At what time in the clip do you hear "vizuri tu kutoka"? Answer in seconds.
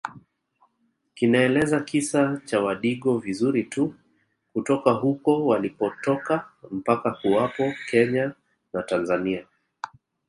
3.17-4.91